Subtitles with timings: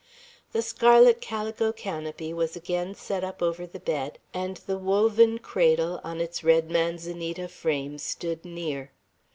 [0.51, 6.01] The scarlet calico canopy was again set up over the bed, and the woven cradle,
[6.03, 8.89] on its red manzanita frame, stood near.